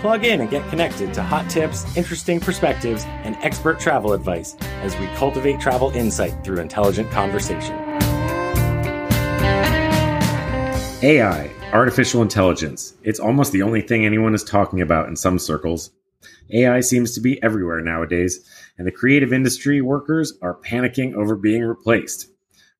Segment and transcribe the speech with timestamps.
[0.00, 4.96] Plug in and get connected to hot tips, interesting perspectives, and expert travel advice as
[4.98, 7.76] we cultivate travel insight through intelligent conversation.
[11.02, 12.94] AI, artificial intelligence.
[13.02, 15.90] It's almost the only thing anyone is talking about in some circles.
[16.52, 21.62] AI seems to be everywhere nowadays, and the creative industry workers are panicking over being
[21.62, 22.28] replaced.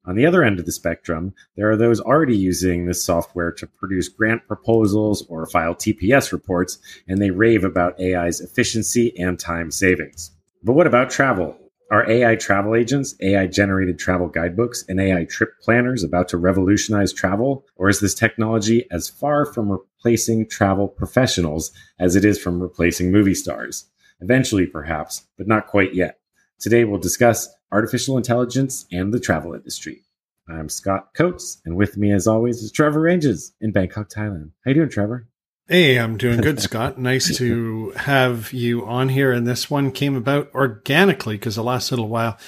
[0.09, 3.67] On the other end of the spectrum, there are those already using this software to
[3.67, 9.71] produce grant proposals or file TPS reports, and they rave about AI's efficiency and time
[9.71, 10.31] savings.
[10.63, 11.59] But what about travel?
[11.91, 17.13] Are AI travel agents, AI generated travel guidebooks, and AI trip planners about to revolutionize
[17.13, 17.67] travel?
[17.77, 23.13] Or is this technology as far from replacing travel professionals as it is from replacing
[23.13, 23.85] movie stars?
[24.23, 26.19] Eventually, perhaps, but not quite yet.
[26.59, 30.03] Today, we'll discuss artificial intelligence and the travel industry.
[30.49, 34.53] I'm Scott Coates, and with me, as always, is Trevor Ranges in Bangkok, Thailand.
[34.65, 35.29] How you doing, Trevor?
[35.69, 36.99] Hey, I'm doing good, Scott.
[36.99, 39.33] Nice to have you on here.
[39.33, 42.39] And this one came about organically because the last little while,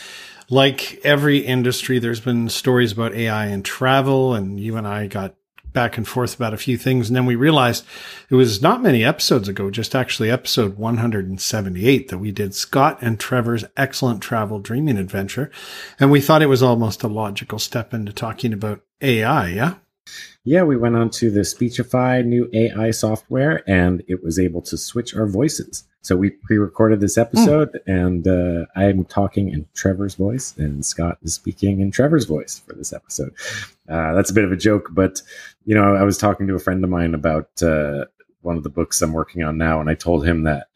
[0.48, 5.34] like every industry, there's been stories about AI and travel, and you and I got
[5.72, 7.08] back and forth about a few things.
[7.08, 7.84] And then we realized
[8.28, 13.18] it was not many episodes ago, just actually episode 178 that we did Scott and
[13.18, 15.50] Trevor's excellent travel dreaming adventure.
[15.98, 19.48] And we thought it was almost a logical step into talking about AI.
[19.48, 19.74] Yeah.
[20.42, 24.76] Yeah, we went on to the Speechify new AI software and it was able to
[24.78, 25.84] switch our voices.
[26.02, 27.80] So we pre-recorded this episode, mm.
[27.86, 32.72] and uh, I'm talking in Trevor's voice, and Scott is speaking in Trevor's voice for
[32.72, 33.34] this episode.
[33.86, 35.20] Uh, that's a bit of a joke, but
[35.70, 38.06] you know, I was talking to a friend of mine about uh,
[38.40, 40.66] one of the books I'm working on now, and I told him that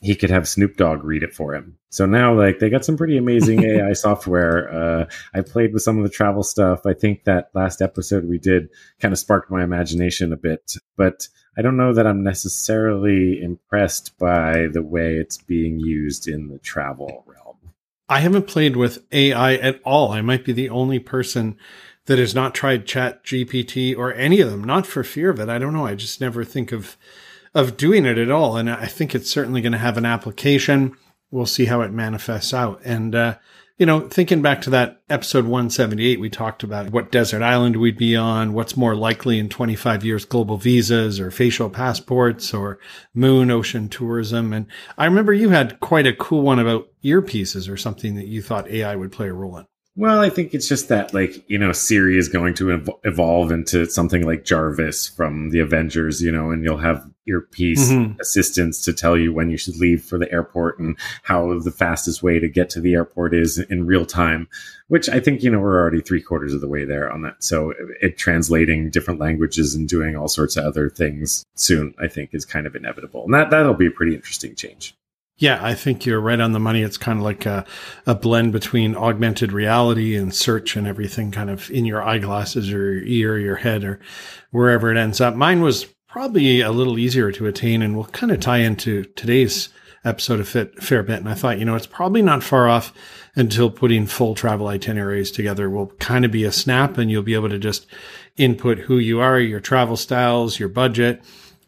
[0.00, 1.78] he could have Snoop Dogg read it for him.
[1.90, 4.72] So now, like, they got some pretty amazing AI software.
[4.72, 6.86] Uh, I played with some of the travel stuff.
[6.86, 8.68] I think that last episode we did
[9.00, 11.26] kind of sparked my imagination a bit, but
[11.58, 16.60] I don't know that I'm necessarily impressed by the way it's being used in the
[16.60, 17.56] travel realm.
[18.08, 20.12] I haven't played with AI at all.
[20.12, 21.56] I might be the only person
[22.06, 25.48] that has not tried Chat GPT or any of them, not for fear of it.
[25.48, 25.86] I don't know.
[25.86, 26.96] I just never think of
[27.54, 28.56] of doing it at all.
[28.56, 30.96] And I think it's certainly going to have an application.
[31.30, 32.80] We'll see how it manifests out.
[32.84, 33.36] And, uh,
[33.78, 37.98] you know, thinking back to that episode 178, we talked about what desert island we'd
[37.98, 42.78] be on, what's more likely in 25 years, global visas or facial passports or
[43.14, 44.52] moon ocean tourism.
[44.52, 44.66] And
[44.96, 48.68] I remember you had quite a cool one about earpieces or something that you thought
[48.68, 49.66] AI would play a role in.
[49.96, 53.52] Well, I think it's just that, like, you know, Siri is going to ev- evolve
[53.52, 58.20] into something like Jarvis from the Avengers, you know, and you'll have earpiece mm-hmm.
[58.20, 62.24] assistants to tell you when you should leave for the airport and how the fastest
[62.24, 64.48] way to get to the airport is in real time,
[64.88, 67.44] which I think, you know, we're already three quarters of the way there on that.
[67.44, 67.72] So
[68.02, 72.44] it translating different languages and doing all sorts of other things soon, I think is
[72.44, 73.24] kind of inevitable.
[73.24, 74.96] And that, that'll be a pretty interesting change.
[75.36, 76.82] Yeah, I think you're right on the money.
[76.82, 77.64] It's kind of like a,
[78.06, 82.92] a blend between augmented reality and search and everything kind of in your eyeglasses or
[82.94, 84.00] your ear, or your head, or
[84.52, 85.34] wherever it ends up.
[85.34, 89.70] Mine was probably a little easier to attain and will kind of tie into today's
[90.04, 91.18] episode a fit, fair bit.
[91.18, 92.92] And I thought, you know, it's probably not far off
[93.34, 97.34] until putting full travel itineraries together will kind of be a snap and you'll be
[97.34, 97.86] able to just
[98.36, 101.24] input who you are, your travel styles, your budget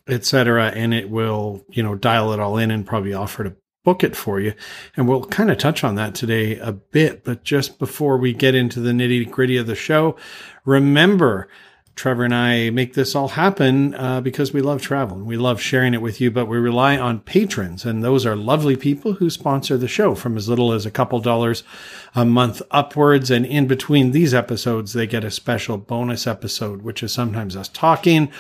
[0.09, 0.69] etc.
[0.69, 3.57] And it will, you know, dial it all in and probably offer to
[3.87, 4.53] book it for you.
[4.97, 7.25] And we'll kind of touch on that today a bit.
[7.25, 10.17] But just before we get into the nitty gritty of the show,
[10.65, 11.49] remember,
[11.95, 15.63] Trevor and I make this all happen uh, because we love travel and we love
[15.63, 17.87] sharing it with you, but we rely on patrons.
[17.87, 21.21] And those are lovely people who sponsor the show from as little as a couple
[21.21, 21.63] dollars
[22.15, 23.31] a month upwards.
[23.31, 27.69] And in between these episodes, they get a special bonus episode, which is sometimes us
[27.69, 28.31] talking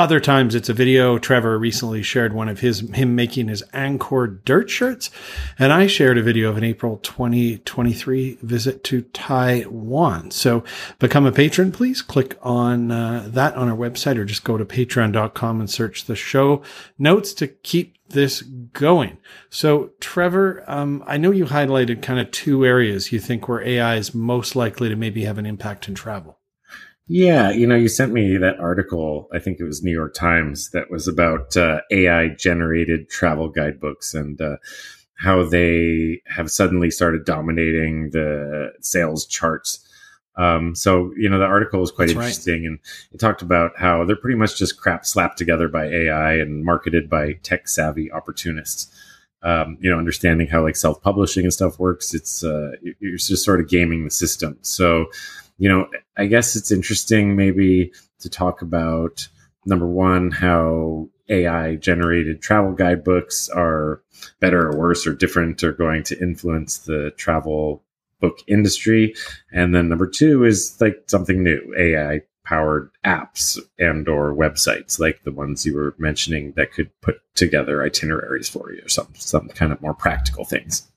[0.00, 1.18] other times it's a video.
[1.18, 5.10] Trevor recently shared one of his, him making his Angkor dirt shirts.
[5.58, 10.30] And I shared a video of an April 2023 visit to Taiwan.
[10.30, 10.64] So
[10.98, 14.64] become a patron, please click on uh, that on our website or just go to
[14.64, 16.62] patreon.com and search the show
[16.98, 19.18] notes to keep this going.
[19.50, 23.96] So, Trevor, um, I know you highlighted kind of two areas you think where AI
[23.96, 26.39] is most likely to maybe have an impact in travel.
[27.12, 30.70] Yeah, you know, you sent me that article, I think it was New York Times,
[30.70, 34.58] that was about uh, AI generated travel guidebooks and uh,
[35.16, 39.84] how they have suddenly started dominating the sales charts.
[40.36, 42.78] Um, so you know the article was quite That's interesting, and
[43.10, 47.10] it talked about how they're pretty much just crap slapped together by AI and marketed
[47.10, 48.88] by tech savvy opportunists.
[49.42, 52.70] Um, you know, understanding how like self publishing and stuff works, it's uh,
[53.00, 54.58] you're just sort of gaming the system.
[54.62, 55.06] So,
[55.60, 59.28] you know, I guess it's interesting maybe to talk about
[59.66, 64.02] number one how AI generated travel guidebooks are
[64.40, 67.84] better or worse or different or going to influence the travel
[68.20, 69.14] book industry.
[69.52, 75.22] And then number two is like something new, AI powered apps and or websites like
[75.24, 79.48] the ones you were mentioning that could put together itineraries for you or some some
[79.48, 80.90] kind of more practical things.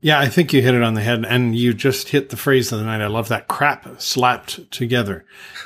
[0.00, 2.70] Yeah, I think you hit it on the head and you just hit the phrase
[2.70, 3.00] of the night.
[3.00, 5.24] I love that crap slapped together.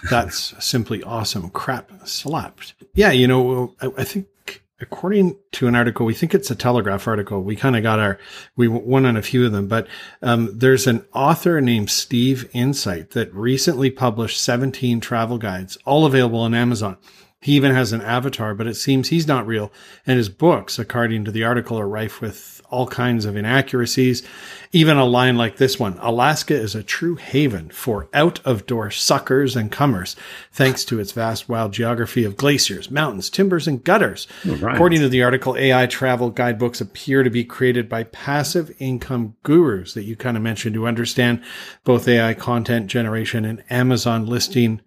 [0.09, 1.51] That's simply awesome.
[1.51, 2.75] Crap slapped.
[2.95, 4.29] Yeah, you know, I, think
[4.81, 7.43] according to an article, we think it's a Telegraph article.
[7.43, 8.19] We kind of got our,
[8.57, 9.89] we won on a few of them, but
[10.23, 16.41] um, there's an author named Steve Insight that recently published 17 travel guides, all available
[16.41, 16.97] on Amazon.
[17.43, 19.73] He even has an avatar, but it seems he's not real.
[20.07, 24.23] And his books, according to the article, are rife with all kinds of inaccuracies.
[24.73, 28.91] Even a line like this one Alaska is a true haven for out of door
[28.91, 30.17] suckers and comers,
[30.53, 34.27] thanks to its vast wild geography of glaciers, mountains, timbers, and gutters.
[34.45, 34.75] right.
[34.75, 39.95] According to the article, AI travel guidebooks appear to be created by passive income gurus
[39.95, 41.43] that you kind of mentioned who understand
[41.85, 44.81] both AI content generation and Amazon listing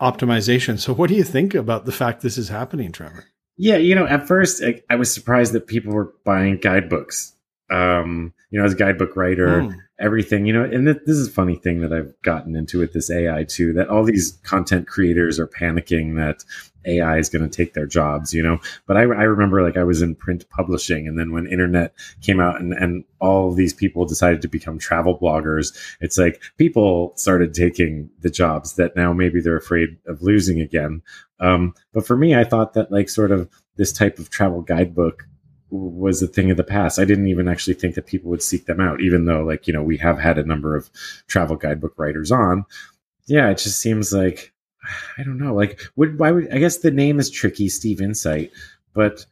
[0.00, 0.78] optimization.
[0.78, 3.26] So, what do you think about the fact this is happening, Trevor?
[3.62, 7.32] Yeah, you know, at first I, I was surprised that people were buying guidebooks.
[7.70, 9.76] Um, you know, as a guidebook writer, Mm.
[9.98, 12.92] Everything, you know, and th- this is a funny thing that I've gotten into with
[12.92, 16.44] this AI too, that all these content creators are panicking that
[16.84, 18.58] AI is going to take their jobs, you know.
[18.86, 22.40] But I, I remember like I was in print publishing, and then when internet came
[22.40, 27.54] out and, and all these people decided to become travel bloggers, it's like people started
[27.54, 31.02] taking the jobs that now maybe they're afraid of losing again.
[31.40, 35.24] Um, but for me, I thought that like sort of this type of travel guidebook
[35.72, 36.98] was a thing of the past.
[36.98, 39.72] I didn't even actually think that people would seek them out, even though like, you
[39.72, 40.90] know, we have had a number of
[41.28, 42.64] travel guidebook writers on.
[43.26, 44.52] Yeah, it just seems like
[45.18, 45.54] I don't know.
[45.54, 48.50] Like, would why would I guess the name is tricky, Steve Insight,
[48.94, 49.24] but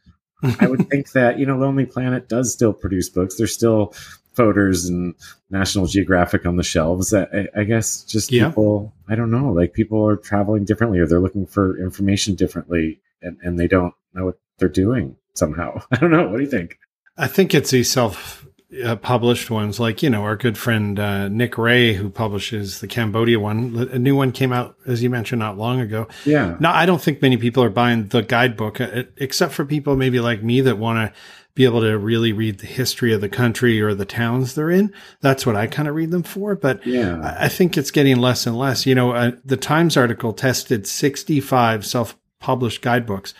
[0.59, 3.35] I would think that you know, Lonely Planet does still produce books.
[3.37, 3.93] There's still
[4.33, 5.13] photos and
[5.49, 7.13] National Geographic on the shelves.
[7.13, 8.47] I, I guess just Yeah.
[8.47, 8.93] people.
[9.09, 9.51] I don't know.
[9.51, 13.93] Like people are traveling differently, or they're looking for information differently, and and they don't
[14.13, 15.81] know what they're doing somehow.
[15.91, 16.27] I don't know.
[16.27, 16.77] What do you think?
[17.17, 18.47] I think it's these self
[18.85, 22.87] uh, published ones, like, you know, our good friend uh, Nick Ray, who publishes the
[22.87, 23.89] Cambodia one.
[23.91, 26.07] A new one came out, as you mentioned, not long ago.
[26.25, 26.55] Yeah.
[26.59, 30.19] No, I don't think many people are buying the guidebook, uh, except for people maybe
[30.21, 31.19] like me that want to
[31.53, 34.93] be able to really read the history of the country or the towns they're in.
[35.19, 36.55] That's what I kind of read them for.
[36.55, 37.19] But Yeah.
[37.21, 38.85] I I think it's getting less and less.
[38.85, 43.33] You know, uh, the Times article tested 65 self published guidebooks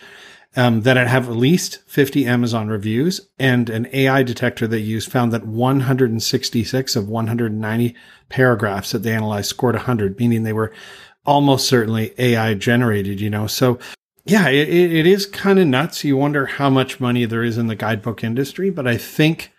[0.54, 5.32] um, that have at least 50 Amazon reviews, and an AI detector they used found
[5.32, 7.94] that 166 of 190
[8.28, 10.72] paragraphs that they analyzed scored 100, meaning they were
[11.24, 13.46] almost certainly AI generated, you know.
[13.46, 13.78] So,
[14.24, 16.04] yeah, it, it it is kind of nuts.
[16.04, 19.52] You wonder how much money there is in the guidebook industry, but I think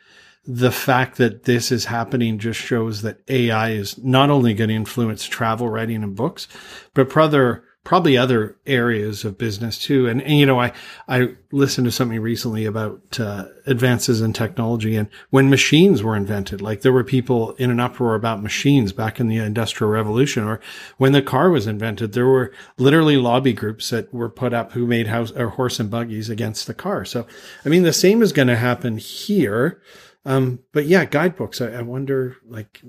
[0.45, 4.76] the fact that this is happening just shows that AI is not only going to
[4.76, 6.47] influence travel writing and books,
[6.94, 10.07] but brother, probably other areas of business too.
[10.07, 10.71] And, and you know, I,
[11.07, 16.61] I listened to something recently about uh, advances in technology and when machines were invented,
[16.61, 20.61] like there were people in an uproar about machines back in the industrial revolution or
[20.97, 24.87] when the car was invented, there were literally lobby groups that were put up who
[24.87, 27.04] made house or horse and buggies against the car.
[27.04, 27.28] So,
[27.66, 29.81] I mean, the same is going to happen here.
[30.25, 31.59] Um, but yeah, guidebooks.
[31.59, 32.81] I, I wonder, like,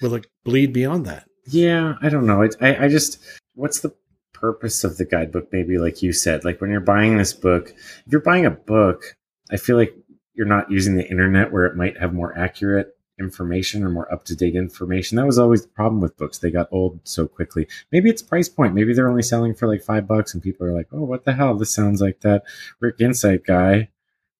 [0.00, 1.28] will it bleed beyond that?
[1.48, 2.42] Yeah, I don't know.
[2.42, 3.18] It, I, I just,
[3.54, 3.92] what's the
[4.40, 5.52] purpose of the guidebook?
[5.52, 9.16] Maybe like you said, like when you're buying this book, if you're buying a book,
[9.50, 9.94] I feel like
[10.34, 14.24] you're not using the internet where it might have more accurate information or more up
[14.24, 15.16] to date information.
[15.16, 16.38] That was always the problem with books.
[16.38, 17.66] They got old so quickly.
[17.90, 18.74] Maybe it's price point.
[18.74, 21.32] Maybe they're only selling for like five bucks and people are like, oh, what the
[21.32, 21.54] hell?
[21.54, 22.44] This sounds like that
[22.80, 23.88] Rick Insight guy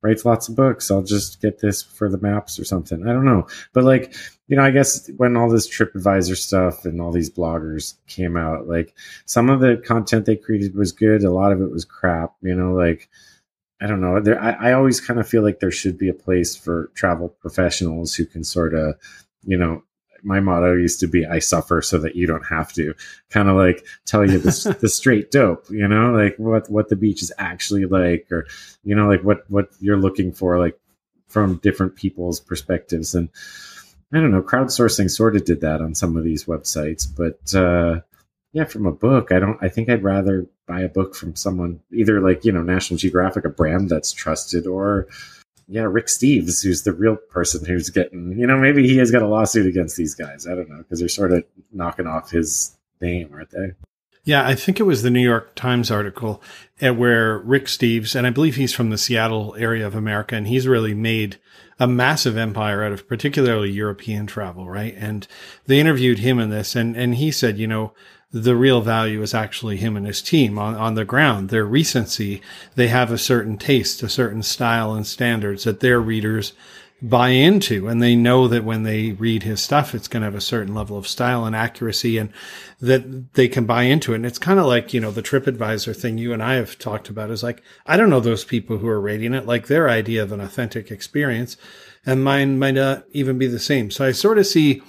[0.02, 0.90] writes lots of books.
[0.90, 3.06] I'll just get this for the maps or something.
[3.08, 3.46] I don't know.
[3.72, 4.14] But like,
[4.48, 8.68] you know, I guess when all this TripAdvisor stuff and all these bloggers came out,
[8.68, 11.24] like some of the content they created was good.
[11.24, 13.08] A lot of it was crap, you know, like,
[13.80, 14.20] I don't know.
[14.20, 17.28] There, I, I always kind of feel like there should be a place for travel
[17.28, 18.94] professionals who can sort of,
[19.44, 19.82] you know,
[20.22, 22.94] my motto used to be I suffer so that you don't have to
[23.30, 26.96] kind of like tell you the, the straight dope, you know, like what, what the
[26.96, 28.46] beach is actually like, or,
[28.84, 30.78] you know, like what, what you're looking for, like
[31.28, 33.28] from different people's perspectives and
[34.12, 38.00] I don't know, crowdsourcing sort of did that on some of these websites, but uh,
[38.52, 39.58] yeah, from a book, I don't.
[39.60, 43.44] I think I'd rather buy a book from someone either like you know National Geographic,
[43.44, 45.08] a brand that's trusted, or
[45.68, 48.38] yeah, Rick Steves, who's the real person who's getting.
[48.38, 50.46] You know, maybe he has got a lawsuit against these guys.
[50.46, 53.72] I don't know because they're sort of knocking off his name, aren't they?
[54.26, 56.42] Yeah, I think it was the New York Times article
[56.80, 60.48] eh, where Rick Steves, and I believe he's from the Seattle area of America, and
[60.48, 61.38] he's really made
[61.78, 64.96] a massive empire out of particularly European travel, right?
[64.98, 65.28] And
[65.66, 67.92] they interviewed him in this, and and he said, you know,
[68.32, 71.50] the real value is actually him and his team on, on the ground.
[71.50, 72.42] Their recency,
[72.74, 76.52] they have a certain taste, a certain style and standards that their readers
[77.02, 80.34] buy into and they know that when they read his stuff it's going to have
[80.34, 82.32] a certain level of style and accuracy and
[82.80, 84.16] that they can buy into it.
[84.16, 87.10] And it's kind of like you know the tripadvisor thing you and i have talked
[87.10, 90.22] about is like i don't know those people who are rating it like their idea
[90.22, 91.58] of an authentic experience
[92.06, 93.90] and mine might not even be the same.
[93.90, 94.82] So i sort of see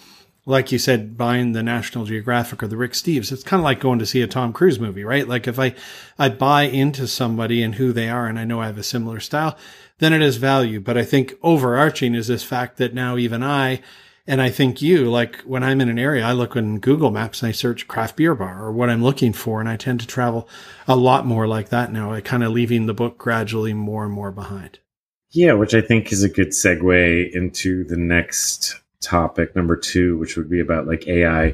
[0.47, 3.81] like you said, buying the National Geographic or the Rick Steves, it's kind of like
[3.81, 5.27] going to see a Tom Cruise movie, right?
[5.27, 5.75] Like if I,
[6.17, 9.19] I buy into somebody and who they are and I know I have a similar
[9.19, 9.57] style,
[9.99, 10.79] then it has value.
[10.79, 13.81] But I think overarching is this fact that now even I,
[14.25, 17.41] and I think you, like when I'm in an area, I look in Google Maps
[17.41, 19.59] and I search craft beer bar or what I'm looking for.
[19.59, 20.47] And I tend to travel
[20.87, 22.13] a lot more like that now.
[22.13, 24.79] I kind of leaving the book gradually more and more behind.
[25.29, 30.35] Yeah, which I think is a good segue into the next topic, number two, which
[30.37, 31.53] would be about like AI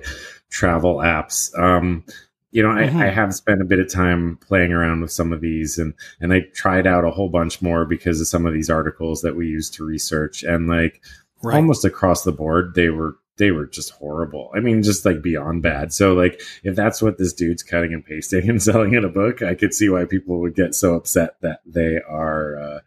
[0.49, 1.57] travel apps.
[1.57, 2.03] Um,
[2.51, 2.97] you know, mm-hmm.
[2.97, 5.95] I, I, have spent a bit of time playing around with some of these and,
[6.21, 9.35] and I tried out a whole bunch more because of some of these articles that
[9.35, 11.01] we used to research and like
[11.41, 11.55] right.
[11.55, 14.51] almost across the board, they were, they were just horrible.
[14.55, 15.91] I mean, just like beyond bad.
[15.91, 19.41] So like, if that's what this dude's cutting and pasting and selling in a book,
[19.41, 22.79] I could see why people would get so upset that they are, uh,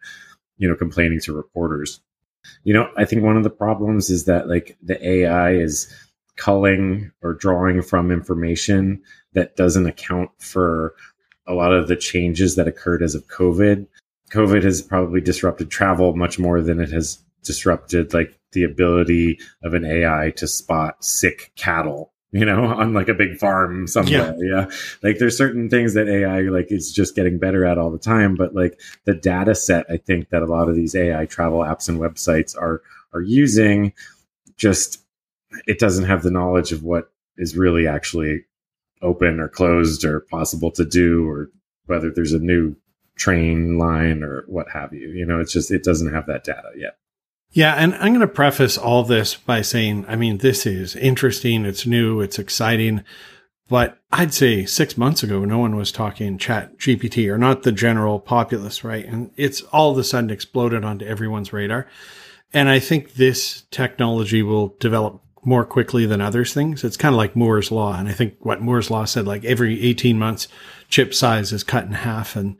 [0.57, 1.99] you know, complaining to reporters.
[2.63, 5.93] You know, I think one of the problems is that like the AI is
[6.35, 9.01] culling or drawing from information
[9.33, 10.93] that doesn't account for
[11.47, 13.87] a lot of the changes that occurred as of COVID.
[14.31, 19.73] COVID has probably disrupted travel much more than it has disrupted like the ability of
[19.73, 24.35] an AI to spot sick cattle, you know, on like a big farm somewhere.
[24.39, 24.65] Yeah.
[24.67, 24.71] yeah.
[25.03, 28.35] Like there's certain things that AI like is just getting better at all the time.
[28.35, 31.89] But like the data set, I think that a lot of these AI travel apps
[31.89, 32.81] and websites are
[33.13, 33.93] are using
[34.57, 35.01] just
[35.65, 38.43] it doesn't have the knowledge of what is really actually
[39.01, 41.49] open or closed or possible to do or
[41.85, 42.75] whether there's a new
[43.15, 45.09] train line or what have you.
[45.09, 46.97] You know, it's just, it doesn't have that data yet.
[47.51, 47.73] Yeah.
[47.73, 51.65] And I'm going to preface all this by saying, I mean, this is interesting.
[51.65, 52.21] It's new.
[52.21, 53.03] It's exciting.
[53.69, 57.71] But I'd say six months ago, no one was talking chat GPT or not the
[57.71, 59.05] general populace, right?
[59.05, 61.87] And it's all of a sudden exploded onto everyone's radar.
[62.53, 66.83] And I think this technology will develop more quickly than others things.
[66.83, 67.97] It's kind of like Moore's law.
[67.97, 70.47] And I think what Moore's law said, like every 18 months,
[70.89, 72.57] chip size is cut in half and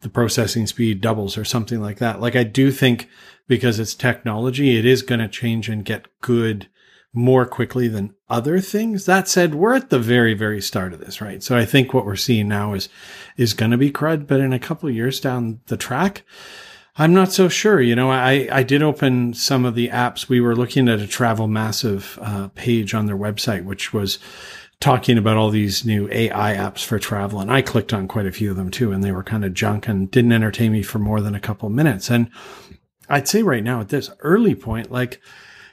[0.00, 2.20] the processing speed doubles or something like that.
[2.20, 3.08] Like I do think
[3.46, 6.68] because it's technology, it is going to change and get good
[7.12, 9.06] more quickly than other things.
[9.06, 11.42] That said, we're at the very, very start of this, right?
[11.42, 12.88] So I think what we're seeing now is,
[13.36, 16.24] is going to be crud, but in a couple years down the track,
[16.96, 17.80] I'm not so sure.
[17.80, 20.28] You know, I, I did open some of the apps.
[20.28, 24.18] We were looking at a Travel Massive uh, page on their website, which was
[24.80, 27.40] talking about all these new AI apps for travel.
[27.40, 29.54] And I clicked on quite a few of them too, and they were kind of
[29.54, 32.10] junk and didn't entertain me for more than a couple minutes.
[32.10, 32.30] And
[33.08, 35.20] I'd say right now at this early point, like,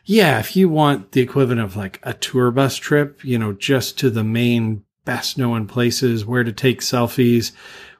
[0.06, 3.98] yeah, if you want the equivalent of like a tour bus trip, you know, just
[4.00, 7.52] to the main best known places, where to take selfies,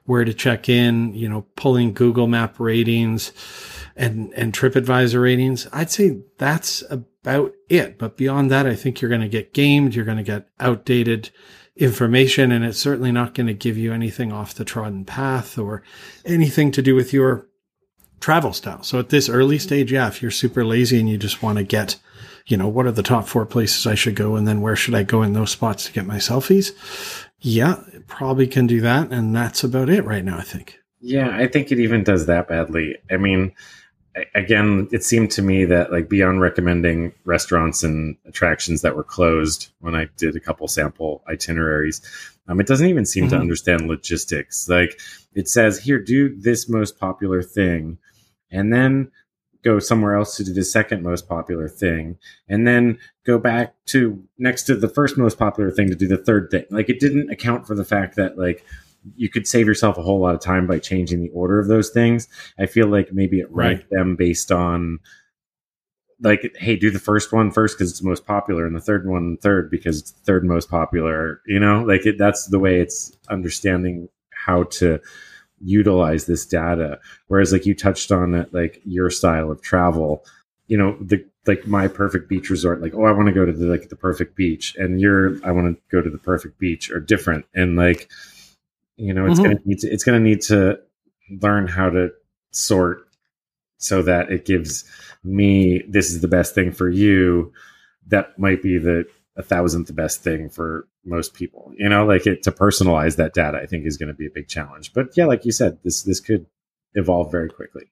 [0.04, 3.32] where to check in, you know, pulling Google map ratings
[3.96, 5.68] and, and TripAdvisor ratings.
[5.72, 7.98] I'd say that's about it.
[7.98, 9.94] But beyond that, I think you're going to get gamed.
[9.94, 11.30] You're going to get outdated
[11.76, 15.82] information and it's certainly not going to give you anything off the trodden path or
[16.24, 17.48] anything to do with your
[18.22, 18.82] travel style.
[18.82, 21.64] So at this early stage, yeah, if you're super lazy and you just want to
[21.64, 21.96] get,
[22.46, 24.94] you know, what are the top four places I should go and then where should
[24.94, 26.72] I go in those spots to get my selfies?
[27.40, 29.12] Yeah, probably can do that.
[29.12, 30.78] And that's about it right now, I think.
[31.00, 32.96] Yeah, I think it even does that badly.
[33.10, 33.52] I mean,
[34.36, 39.72] again, it seemed to me that like beyond recommending restaurants and attractions that were closed
[39.80, 42.00] when I did a couple sample itineraries,
[42.46, 43.34] um, it doesn't even seem mm-hmm.
[43.34, 44.68] to understand logistics.
[44.68, 45.00] Like
[45.34, 47.98] it says here, do this most popular thing,
[48.52, 49.10] and then
[49.64, 52.18] go somewhere else to do the second most popular thing
[52.48, 56.16] and then go back to next to the first most popular thing to do the
[56.16, 58.64] third thing like it didn't account for the fact that like
[59.16, 61.90] you could save yourself a whole lot of time by changing the order of those
[61.90, 62.28] things.
[62.58, 63.98] I feel like maybe it ranked right.
[63.98, 65.00] them based on
[66.20, 69.08] like, hey, do the first one first because it's the most popular, and the third
[69.08, 71.40] one third because it's the third most popular.
[71.46, 75.00] You know, like it, that's the way it's understanding how to
[75.62, 77.00] utilize this data.
[77.28, 80.24] Whereas, like you touched on it, like your style of travel,
[80.66, 83.52] you know, the like my perfect beach resort, like oh, I want to go to
[83.52, 86.90] the like the perfect beach, and your I want to go to the perfect beach,
[86.90, 88.10] are different, and like
[88.96, 89.52] you know, it's mm-hmm.
[89.52, 90.78] gonna need to it's gonna need to
[91.40, 92.10] learn how to
[92.50, 93.06] sort
[93.78, 94.84] so that it gives
[95.24, 97.52] me this is the best thing for you
[98.06, 99.04] that might be the
[99.36, 103.58] a thousandth best thing for most people you know like it to personalize that data
[103.62, 104.92] i think is going to be a big challenge.
[104.92, 106.46] But yeah like you said this this could
[106.94, 107.90] evolve very quickly.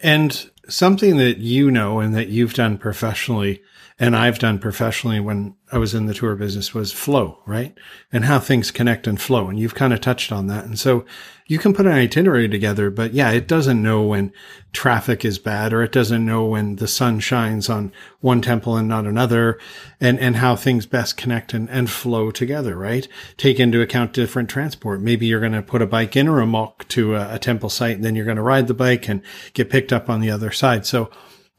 [0.00, 3.62] And something that you know and that you've done professionally
[3.98, 7.76] and I've done professionally when I was in the tour business was flow, right?
[8.12, 9.48] And how things connect and flow.
[9.48, 10.64] And you've kind of touched on that.
[10.64, 11.04] And so
[11.46, 14.32] you can put an itinerary together, but yeah, it doesn't know when
[14.72, 18.88] traffic is bad or it doesn't know when the sun shines on one temple and
[18.88, 19.58] not another
[20.00, 23.06] and, and how things best connect and, and flow together, right?
[23.36, 25.00] Take into account different transport.
[25.00, 27.68] Maybe you're going to put a bike in or a remorque to a, a temple
[27.68, 29.20] site and then you're going to ride the bike and
[29.52, 30.86] get picked up on the other side.
[30.86, 31.10] So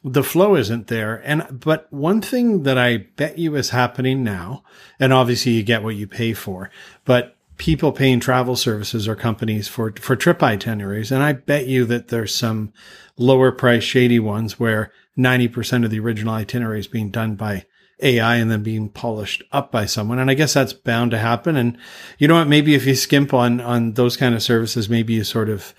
[0.03, 1.21] the flow isn't there.
[1.25, 4.63] And, but one thing that I bet you is happening now,
[4.99, 6.69] and obviously you get what you pay for,
[7.05, 11.11] but people paying travel services or companies for, for trip itineraries.
[11.11, 12.73] And I bet you that there's some
[13.17, 17.65] lower price shady ones where 90% of the original itinerary is being done by
[18.01, 20.19] AI and then being polished up by someone.
[20.19, 21.55] And I guess that's bound to happen.
[21.55, 21.77] And
[22.17, 22.47] you know what?
[22.47, 25.73] Maybe if you skimp on, on those kind of services, maybe you sort of,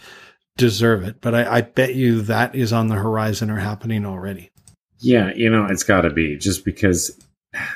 [0.56, 1.20] deserve it.
[1.20, 4.50] But I, I bet you that is on the horizon or happening already.
[4.98, 7.18] Yeah, you know, it's got to be just because,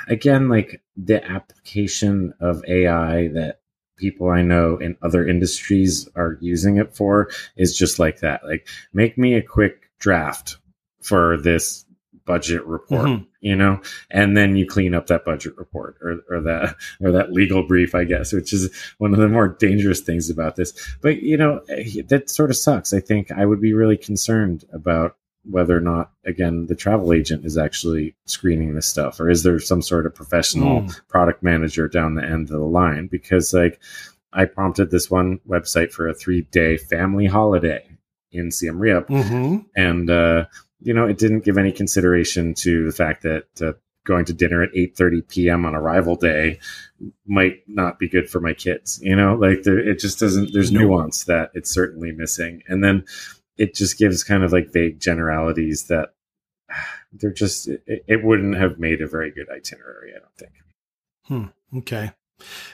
[0.09, 3.61] again, like the application of AI that
[3.97, 8.45] people I know in other industries are using it for is just like that.
[8.45, 10.57] Like, make me a quick draft
[11.03, 11.85] for this
[12.29, 13.25] budget report, mm-hmm.
[13.41, 13.81] you know,
[14.11, 17.95] and then you clean up that budget report or, or that or that legal brief,
[17.95, 20.75] I guess, which is one of the more dangerous things about this.
[21.01, 21.63] But you know,
[22.09, 22.93] that sort of sucks.
[22.93, 27.47] I think I would be really concerned about whether or not again the travel agent
[27.47, 31.09] is actually screening this stuff or is there some sort of professional mm.
[31.09, 33.81] product manager down the end of the line because like
[34.35, 37.89] i prompted this one website for a three day family holiday
[38.33, 39.59] in Siem Reap mm-hmm.
[39.77, 40.45] and uh,
[40.81, 43.73] you know, it didn't give any consideration to the fact that uh,
[44.05, 45.65] going to dinner at 8:30 p.m.
[45.67, 46.59] on arrival day
[47.27, 48.99] might not be good for my kids.
[49.03, 50.53] You know, like there, it just doesn't.
[50.53, 50.81] There's no.
[50.81, 53.05] nuance that it's certainly missing, and then
[53.57, 56.15] it just gives kind of like vague generalities that
[57.13, 57.69] they're just.
[57.69, 60.13] It, it wouldn't have made a very good itinerary.
[60.15, 60.53] I don't think.
[61.25, 61.79] Hmm.
[61.79, 62.13] Okay.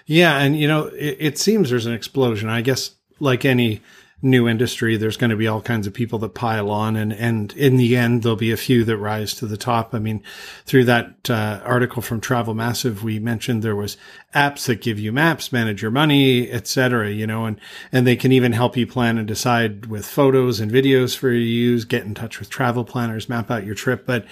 [0.06, 2.48] Yeah, and you know, it, it seems there's an explosion.
[2.48, 3.80] I guess like any
[4.24, 7.52] new industry, there's going to be all kinds of people that pile on, and and
[7.52, 9.94] in the end, there'll be a few that rise to the top.
[9.94, 10.22] I mean,
[10.64, 13.96] through that uh, article from Travel Massive, we mentioned there was
[14.34, 17.10] apps that give you maps, manage your money, etc.
[17.12, 17.60] You know, and
[17.92, 21.40] and they can even help you plan and decide with photos and videos for you
[21.40, 21.84] to use.
[21.84, 24.24] Get in touch with travel planners, map out your trip, but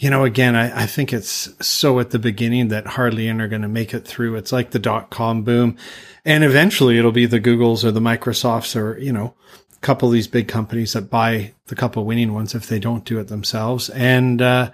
[0.00, 3.48] you know, again, I, I, think it's so at the beginning that hardly any are
[3.48, 4.36] going to make it through.
[4.36, 5.76] It's like the dot com boom.
[6.24, 9.34] And eventually it'll be the Googles or the Microsofts or, you know,
[9.74, 13.04] a couple of these big companies that buy the couple winning ones if they don't
[13.04, 13.90] do it themselves.
[13.90, 14.70] And, uh,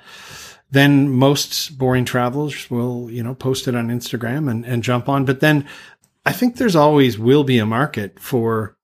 [0.71, 5.25] then most boring travelers will, you know, post it on Instagram and, and jump on.
[5.25, 5.67] But then
[6.25, 8.76] I think there's always will be a market for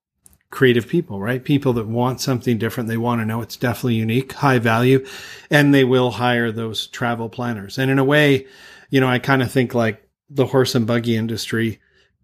[0.53, 1.43] creative people, right?
[1.43, 2.87] People that want something different.
[2.87, 5.03] They want to know it's definitely unique, high value,
[5.49, 7.79] and they will hire those travel planners.
[7.79, 8.45] And in a way,
[8.91, 11.81] you know, I kind of think like the horse and buggy industry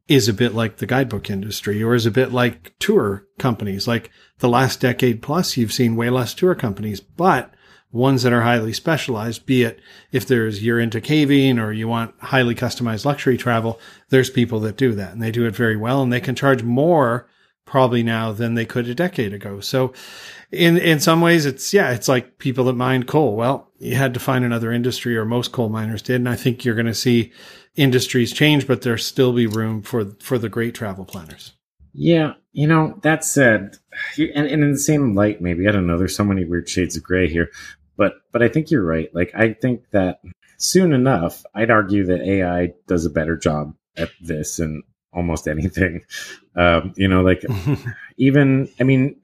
[0.07, 3.87] is a bit like the guidebook industry or is a bit like tour companies.
[3.87, 7.51] Like the last decade plus, you've seen way less tour companies, but
[7.91, 9.79] ones that are highly specialized, be it
[10.11, 14.77] if there's you're into caving or you want highly customized luxury travel, there's people that
[14.77, 17.27] do that and they do it very well and they can charge more
[17.69, 19.59] probably now than they could a decade ago.
[19.59, 19.93] So
[20.51, 23.35] in in some ways it's yeah, it's like people that mine coal.
[23.35, 26.15] Well, you had to find another industry or most coal miners did.
[26.15, 27.31] And I think you're going to see
[27.75, 31.53] industries change, but there'll still be room for for the great travel planners.
[31.93, 33.75] Yeah, you know, that said,
[34.17, 36.95] and, and in the same light, maybe, I don't know, there's so many weird shades
[36.95, 37.49] of gray here.
[37.97, 39.13] But but I think you're right.
[39.13, 40.21] Like I think that
[40.57, 46.01] soon enough, I'd argue that AI does a better job at this and almost anything.
[46.55, 47.43] Um, you know, like
[48.17, 49.15] even, I mean,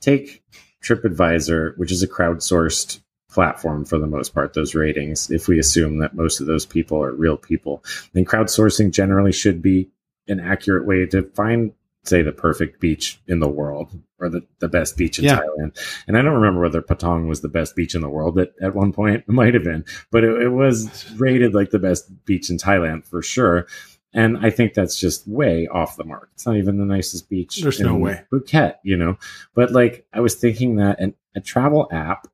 [0.00, 0.42] take
[0.82, 3.00] TripAdvisor, which is a crowdsourced
[3.30, 7.02] platform for the most part, those ratings, if we assume that most of those people
[7.02, 9.88] are real people, then crowdsourcing generally should be
[10.28, 11.72] an accurate way to find
[12.04, 15.38] say the perfect beach in the world or the, the best beach in Yeah.
[15.38, 15.78] Thailand.
[16.08, 18.74] And I don't remember whether Patong was the best beach in the world at, at
[18.74, 19.24] one point.
[19.28, 23.06] It might have been, but it, it was rated like the best beach in Thailand
[23.06, 23.66] for sure.
[24.14, 26.30] And I think that's just way off the mark.
[26.34, 27.62] It's not even the nicest beach.
[27.62, 28.24] There's no way.
[28.30, 29.16] Phuket, you know.
[29.54, 32.26] But like I was thinking that an, a travel app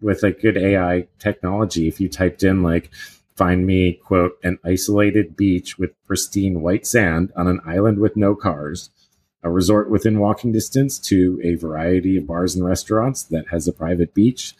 [0.00, 2.90] with like good AI technology, if you typed in like
[3.36, 8.34] find me quote an isolated beach with pristine white sand on an island with no
[8.34, 8.90] cars,
[9.42, 13.72] a resort within walking distance to a variety of bars and restaurants that has a
[13.72, 14.54] private beach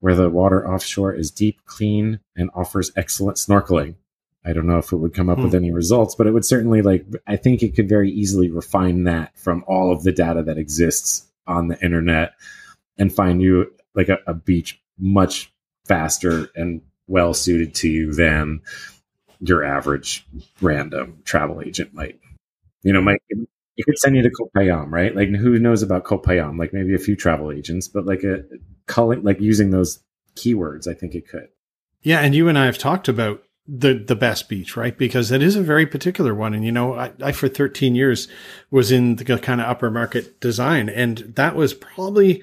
[0.00, 3.94] where the water offshore is deep, clean, and offers excellent snorkeling.
[4.44, 5.56] I don't know if it would come up with Hmm.
[5.56, 9.38] any results, but it would certainly like I think it could very easily refine that
[9.38, 12.32] from all of the data that exists on the internet
[12.98, 15.52] and find you like a, a beach much
[15.86, 18.60] faster and well suited to you than
[19.40, 20.26] your average
[20.60, 22.18] random travel agent might.
[22.82, 23.20] You know, might
[23.76, 25.14] it could send you to Koh Payam, right?
[25.14, 26.58] Like who knows about Koh Payam?
[26.58, 28.42] Like maybe a few travel agents, but like a
[28.86, 30.00] calling like using those
[30.34, 31.48] keywords, I think it could.
[32.02, 34.96] Yeah, and you and I have talked about the the best beach, right?
[34.96, 36.54] Because it is a very particular one.
[36.54, 38.26] And you know, I, I for 13 years
[38.70, 42.42] was in the kind of upper market design, and that was probably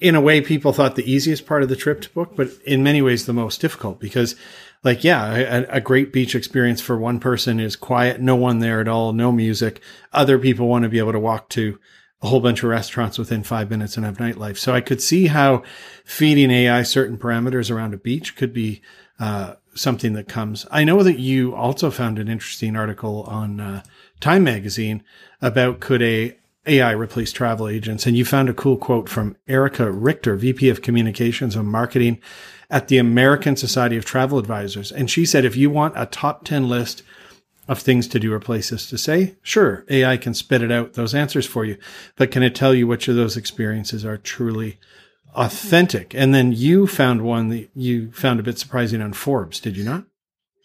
[0.00, 2.82] in a way people thought the easiest part of the trip to book, but in
[2.82, 4.34] many ways the most difficult because
[4.82, 8.80] like yeah, a, a great beach experience for one person is quiet, no one there
[8.80, 9.82] at all, no music.
[10.12, 11.78] Other people want to be able to walk to
[12.24, 14.56] a whole bunch of restaurants within five minutes and have nightlife.
[14.56, 15.62] So I could see how
[16.06, 18.80] feeding AI certain parameters around a beach could be
[19.20, 20.66] uh, something that comes.
[20.70, 23.82] I know that you also found an interesting article on uh,
[24.20, 25.04] Time Magazine
[25.42, 26.34] about could a
[26.66, 30.80] AI replace travel agents, and you found a cool quote from Erika Richter, VP of
[30.80, 32.18] Communications and Marketing
[32.70, 36.46] at the American Society of Travel Advisors, and she said if you want a top
[36.46, 37.02] ten list
[37.68, 41.14] of things to do or places to say, sure, AI can spit it out those
[41.14, 41.78] answers for you,
[42.16, 44.78] but can it tell you which of those experiences are truly
[45.34, 46.14] authentic?
[46.14, 49.84] And then you found one that you found a bit surprising on Forbes, did you
[49.84, 50.04] not?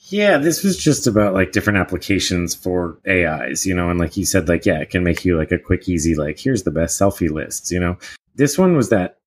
[0.10, 4.26] Yeah, this was just about like different applications for AIs, you know, and like you
[4.26, 7.00] said, like, yeah, it can make you like a quick, easy, like, here's the best
[7.00, 7.98] selfie lists, you know.
[8.36, 9.20] This one was that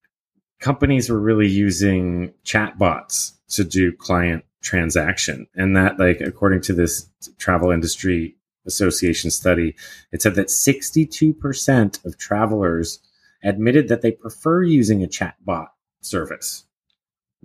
[0.59, 5.45] companies were really using chatbots to do client transaction.
[5.55, 9.75] And that, like, according to this travel industry association study,
[10.11, 12.99] it said that 62% of travelers
[13.43, 15.67] admitted that they prefer using a chatbot
[16.01, 16.65] service.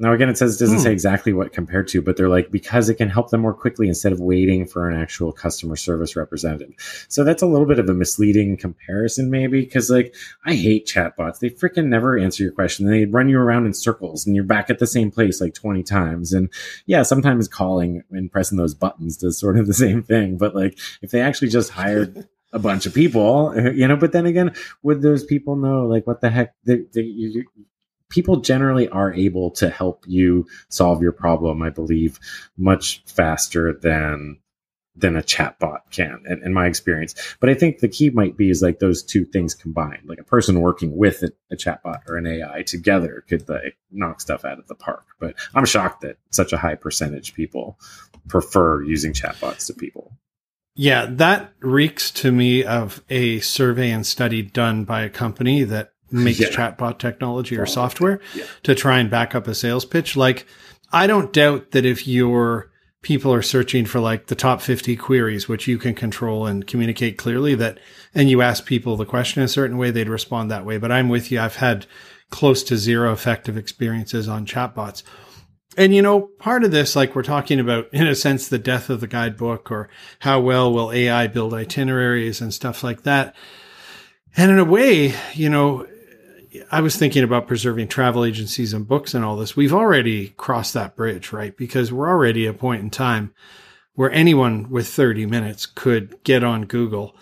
[0.01, 0.83] Now, again, it says it doesn't Hmm.
[0.85, 3.89] say exactly what compared to, but they're like because it can help them more quickly
[3.89, 6.75] instead of waiting for an actual customer service representative.
[7.09, 11.41] So that's a little bit of a misleading comparison, maybe, because like I hate chatbots.
[11.41, 12.87] They freaking never answer your question.
[12.87, 15.83] They run you around in circles and you're back at the same place like 20
[15.83, 16.33] times.
[16.33, 16.49] And
[16.87, 20.37] yeah, sometimes calling and pressing those buttons does sort of the same thing.
[20.39, 24.27] But like if they actually just hired a bunch of people, you know, but then
[24.27, 27.45] again, would those people know like what the heck they, they, you, you-
[28.09, 32.19] people generally are able to help you solve your problem, I believe,
[32.57, 34.39] much faster than
[34.99, 37.15] than a chatbot can, in, in my experience.
[37.39, 40.25] But I think the key might be is like those two things combined, like a
[40.25, 44.59] person working with a, a chatbot or an AI together could like knock stuff out
[44.59, 45.05] of the park.
[45.21, 47.79] But I'm shocked that such a high percentage people
[48.27, 50.17] prefer using chatbots to people.
[50.75, 55.93] Yeah, that reeks to me of a survey and study done by a company that
[56.11, 56.49] makes Yeah.
[56.49, 58.45] chatbot technology or software Yeah.
[58.65, 60.17] to try and back up a sales pitch.
[60.17, 60.47] Like,
[60.93, 62.71] I don't doubt that if your
[63.03, 67.17] people are searching for like the top 50 queries, which you can control and communicate
[67.17, 67.79] clearly that,
[68.15, 70.79] and you ask people the question a certain way, they'd respond that way.
[70.79, 71.41] But I'm with you.
[71.41, 71.87] I've had
[72.31, 75.03] close to zero effective experiences on chatbots.
[75.77, 78.91] And you know, part of this, like we're talking about, in a sense, the death
[78.91, 79.89] of the guidebook or
[80.21, 83.35] how well will AI build itineraries and stuff like that.
[84.37, 85.87] And in a way, you know,
[86.71, 89.57] I was thinking about preserving travel agencies and books and all this.
[89.57, 91.57] We've already crossed that bridge, right?
[91.57, 93.33] Because we're already at a point in time
[93.95, 97.17] where anyone with 30 minutes could get on Google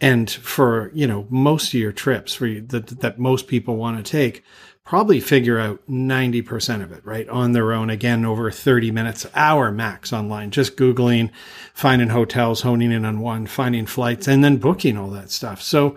[0.00, 3.96] and for, you know, most of your trips for you, that, that most people want
[3.96, 4.42] to take,
[4.84, 7.28] probably figure out 90% of it, right?
[7.28, 11.30] On their own, again, over 30 minutes, hour max online, just Googling,
[11.72, 15.62] finding hotels, honing in on one, finding flights, and then booking all that stuff.
[15.62, 15.96] So,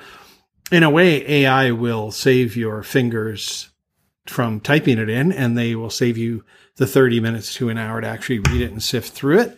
[0.71, 3.69] in a way, AI will save your fingers
[4.25, 6.43] from typing it in and they will save you
[6.75, 9.57] the 30 minutes to an hour to actually read it and sift through it.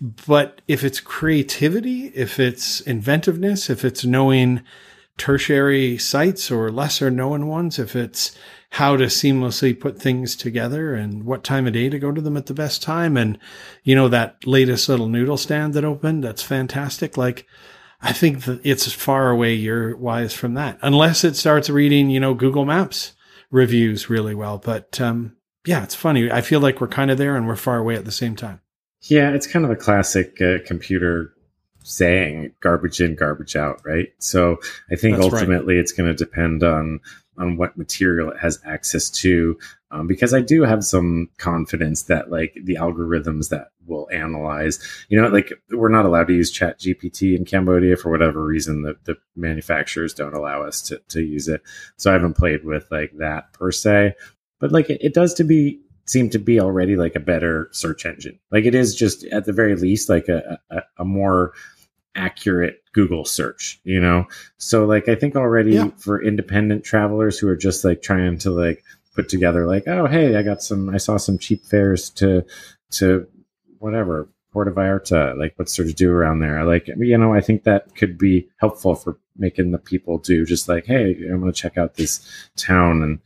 [0.00, 4.62] But if it's creativity, if it's inventiveness, if it's knowing
[5.16, 8.36] tertiary sites or lesser known ones, if it's
[8.70, 12.36] how to seamlessly put things together and what time of day to go to them
[12.36, 13.16] at the best time.
[13.16, 13.38] And,
[13.82, 17.16] you know, that latest little noodle stand that opened, that's fantastic.
[17.16, 17.46] Like,
[18.00, 22.20] I think that it's far away year wise from that, unless it starts reading, you
[22.20, 23.12] know, Google Maps
[23.50, 24.58] reviews really well.
[24.58, 26.30] But um, yeah, it's funny.
[26.30, 28.60] I feel like we're kind of there and we're far away at the same time.
[29.02, 31.32] Yeah, it's kind of a classic uh, computer
[31.82, 34.08] saying garbage in, garbage out, right?
[34.18, 34.58] So
[34.90, 35.80] I think That's ultimately right.
[35.80, 37.00] it's going to depend on
[37.38, 39.58] on what material it has access to
[39.90, 45.20] um, because i do have some confidence that like the algorithms that will analyze you
[45.20, 48.94] know like we're not allowed to use chat gpt in cambodia for whatever reason the,
[49.04, 51.62] the manufacturers don't allow us to, to use it.
[51.96, 54.14] So i haven't played with like that per se
[54.60, 58.06] but like it, it does to be seem to be already like a better search
[58.06, 58.38] engine.
[58.50, 61.52] Like it is just at the very least like a, a, a more
[62.14, 64.26] accurate Google search, you know?
[64.56, 65.90] So like I think already yeah.
[65.98, 68.82] for independent travelers who are just like trying to like
[69.14, 72.44] put together like, oh hey, I got some I saw some cheap fares to
[72.92, 73.26] to
[73.78, 76.64] whatever, Puerto Vallarta, like what's there to do around there?
[76.64, 80.68] Like you know, I think that could be helpful for making the people do just
[80.68, 83.20] like, hey, I'm gonna check out this town and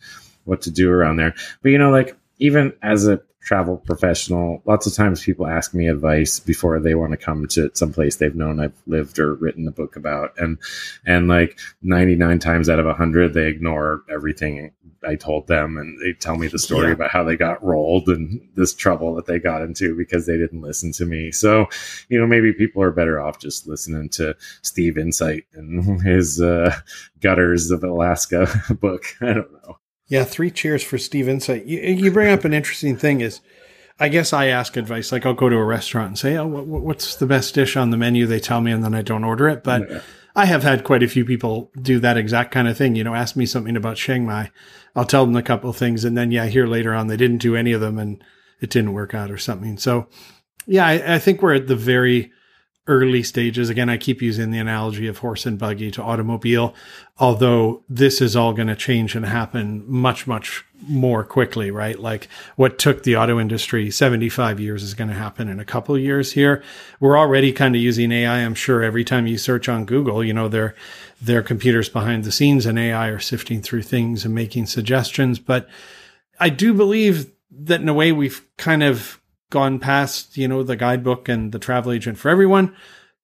[0.44, 1.34] what to do around there.
[1.62, 4.62] But you know, like even as a travel professional.
[4.64, 8.16] Lots of times people ask me advice before they want to come to some place
[8.16, 10.33] they've known I've lived or written a book about.
[10.38, 10.59] And,
[11.05, 14.72] and like 99 times out of 100, they ignore everything
[15.07, 16.92] I told them and they tell me the story yeah.
[16.92, 20.62] about how they got rolled and this trouble that they got into because they didn't
[20.62, 21.33] listen to me.
[21.33, 21.66] So,
[22.09, 26.74] you know, maybe people are better off just listening to Steve Insight and his uh,
[27.20, 28.48] Gutters of Alaska
[28.81, 29.05] book.
[29.20, 29.78] I don't know.
[30.12, 31.64] Yeah, three cheers for Steve Insight.
[31.64, 33.40] You, you bring up an interesting thing is,
[33.98, 35.11] I guess I ask advice.
[35.11, 37.88] Like I'll go to a restaurant and say, "Oh, what, what's the best dish on
[37.88, 39.64] the menu?" They tell me, and then I don't order it.
[39.64, 40.01] But yeah.
[40.37, 42.94] I have had quite a few people do that exact kind of thing.
[42.94, 44.51] You know, ask me something about Chiang Mai.
[44.94, 47.38] I'll tell them a couple of things, and then yeah, here later on they didn't
[47.38, 48.22] do any of them, and
[48.61, 49.79] it didn't work out or something.
[49.79, 50.09] So,
[50.66, 52.31] yeah, I, I think we're at the very
[52.86, 53.70] early stages.
[53.70, 56.74] Again, I keep using the analogy of horse and buggy to automobile,
[57.18, 61.98] although this is all going to change and happen much, much more quickly, right?
[61.98, 65.94] Like what took the auto industry 75 years is going to happen in a couple
[65.94, 66.62] of years here.
[66.98, 68.38] We're already kind of using AI.
[68.38, 70.74] I'm sure every time you search on Google, you know, their,
[71.20, 75.38] their computers behind the scenes and AI are sifting through things and making suggestions.
[75.38, 75.68] But
[76.40, 79.20] I do believe that in a way we've kind of
[79.52, 82.74] gone past, you know, the guidebook and the travel agent for everyone.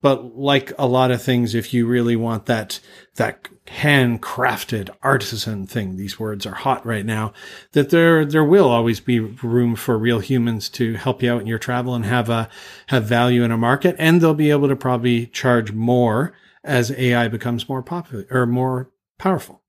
[0.01, 2.79] But like a lot of things, if you really want that,
[3.17, 7.33] that handcrafted artisan thing, these words are hot right now,
[7.73, 11.49] that there, there will always be room for real humans to help you out in
[11.49, 12.49] your travel and have a,
[12.87, 13.97] have value in a market.
[13.99, 18.93] And they'll be able to probably charge more as AI becomes more popular or more
[19.19, 19.63] powerful.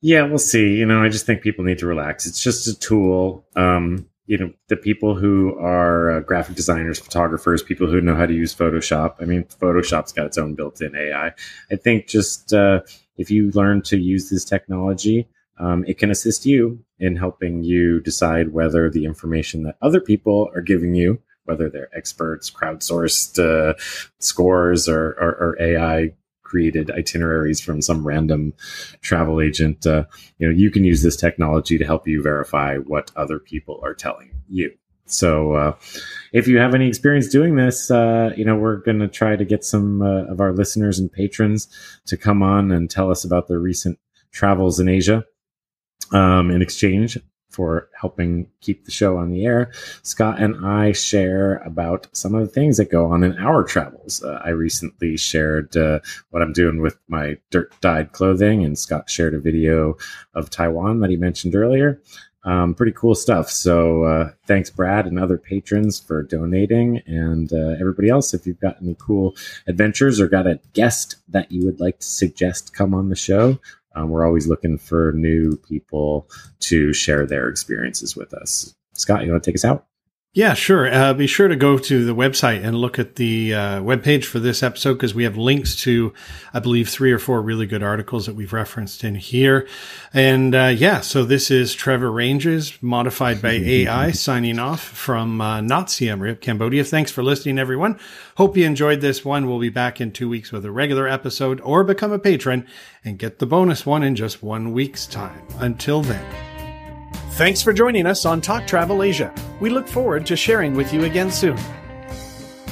[0.00, 0.74] Yeah, we'll see.
[0.76, 2.26] You know, I just think people need to relax.
[2.26, 3.46] It's just a tool.
[3.54, 8.26] Um, you know the people who are uh, graphic designers photographers people who know how
[8.26, 9.16] to use photoshop.
[9.20, 11.32] I mean photoshop's got its own built-in ai
[11.70, 11.76] i.
[11.76, 12.80] Think just uh,
[13.16, 18.00] if you learn to use this technology um, it can assist you in helping you
[18.00, 23.74] decide whether the information that other people are giving you whether they're experts crowdsourced uh,
[24.18, 26.12] scores or, or, or ai
[26.56, 28.54] created itineraries from some random
[29.02, 29.86] travel agent.
[29.86, 30.04] Uh,
[30.38, 33.92] you know, you can use this technology to help you verify what other people are
[33.92, 34.72] telling you.
[35.04, 35.72] So, uh,
[36.32, 39.44] if you have any experience doing this, uh, you know, we're going to try to
[39.44, 41.68] get some uh, of our listeners and patrons
[42.06, 43.98] to come on and tell us about their recent
[44.32, 45.26] travels in Asia
[46.12, 47.18] um, in exchange
[47.56, 49.72] for helping keep the show on the air.
[50.02, 54.22] Scott and I share about some of the things that go on in our travels.
[54.22, 59.08] Uh, I recently shared uh, what I'm doing with my dirt dyed clothing, and Scott
[59.08, 59.96] shared a video
[60.34, 62.02] of Taiwan that he mentioned earlier.
[62.44, 63.50] Um, pretty cool stuff.
[63.50, 68.34] So uh, thanks, Brad, and other patrons for donating, and uh, everybody else.
[68.34, 69.34] If you've got any cool
[69.66, 73.58] adventures or got a guest that you would like to suggest come on the show,
[73.96, 76.28] um, we're always looking for new people
[76.60, 78.74] to share their experiences with us.
[78.92, 79.86] Scott, you want to take us out?
[80.36, 80.92] Yeah, sure.
[80.92, 84.38] Uh, be sure to go to the website and look at the uh, webpage for
[84.38, 86.12] this episode because we have links to,
[86.52, 89.66] I believe, three or four really good articles that we've referenced in here.
[90.12, 95.62] And uh, yeah, so this is Trevor Ranges, modified by AI, signing off from uh,
[95.62, 96.84] not Siem Reap, Cambodia.
[96.84, 97.98] Thanks for listening, everyone.
[98.36, 99.46] Hope you enjoyed this one.
[99.46, 102.66] We'll be back in two weeks with a regular episode or become a patron
[103.02, 105.42] and get the bonus one in just one week's time.
[105.60, 106.55] Until then.
[107.36, 109.30] Thanks for joining us on Talk Travel Asia.
[109.60, 111.58] We look forward to sharing with you again soon.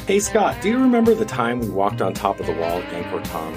[0.06, 2.90] Hey Scott, do you remember the time we walked on top of the wall at
[2.90, 3.52] Angkor Thom